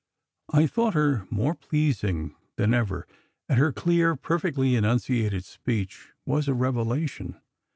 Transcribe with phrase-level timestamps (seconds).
[0.51, 3.05] I thought her more pleasing than ever,
[3.47, 7.39] and her clear, perfectly enunciated speech was a revelation.